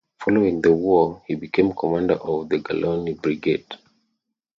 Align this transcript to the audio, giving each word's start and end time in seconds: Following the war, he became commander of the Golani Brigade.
Following 0.19 0.63
the 0.63 0.71
war, 0.73 1.21
he 1.27 1.35
became 1.35 1.73
commander 1.75 2.15
of 2.15 2.49
the 2.49 2.57
Golani 2.57 3.21
Brigade. 3.21 3.71